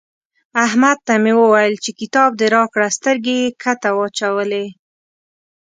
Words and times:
احمد 0.65 0.97
ته 1.07 1.13
مې 1.23 1.33
وويل 1.41 1.73
چې 1.83 1.91
کتاب 1.99 2.29
دې 2.39 2.47
راکړه؛ 2.55 2.87
سترګې 2.97 3.35
يې 3.41 3.47
کښته 3.61 3.89
واچولې. 3.93 4.65